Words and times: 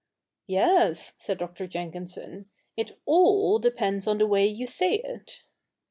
'Yes,' 0.47 1.13
said 1.19 1.37
Dr. 1.37 1.67
Jenkinson,' 1.67 2.49
it 2.75 2.99
all 3.05 3.59
depends 3.59 4.07
upon 4.07 4.17
the 4.17 4.25
way 4.25 4.47
you 4.47 4.65
say 4.65 4.95
it.' 4.95 5.43